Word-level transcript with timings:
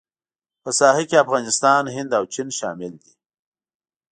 په 0.63 0.69
ساحه 0.79 1.03
کې 1.09 1.23
افغانستان، 1.25 1.83
هند 1.95 2.11
او 2.17 2.23
چین 2.33 2.47
شامل 2.59 2.93
دي. 3.03 3.13